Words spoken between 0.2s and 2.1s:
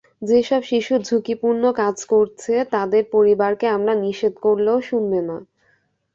যেসব শিশু ঝুঁকিপূর্ণ কাজ